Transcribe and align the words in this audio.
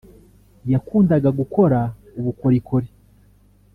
yakundaga 0.71 1.29
gukora 1.39 1.79
ubukorikori 2.19 2.87